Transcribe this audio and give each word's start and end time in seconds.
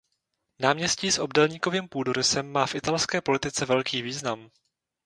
Náměstí 0.59 1.11
s 1.11 1.19
obdélníkovým 1.19 1.89
půdorysem 1.89 2.51
má 2.51 2.65
v 2.65 2.75
italské 2.75 3.21
politice 3.21 3.65
velký 3.65 4.01
význam. 4.01 4.49